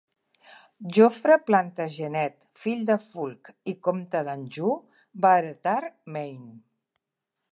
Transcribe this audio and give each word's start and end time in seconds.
Geoffrey 0.95 1.41
Plantagenet, 1.49 2.39
fill 2.63 2.81
de 2.87 2.95
Fulk 3.11 3.53
i 3.73 3.77
Compte 3.89 4.23
d'Anjou, 4.29 4.73
va 5.27 5.37
heretar 5.43 5.79
Maine. 6.17 6.53